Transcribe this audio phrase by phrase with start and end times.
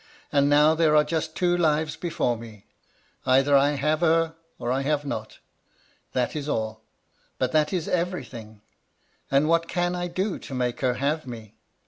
[0.31, 2.65] And now there are just two lives before me.
[3.23, 5.37] Either I have her, or I have not.
[6.13, 6.81] That is all:
[7.37, 8.61] but that is everything.
[9.29, 11.53] And what can I do to make her have me?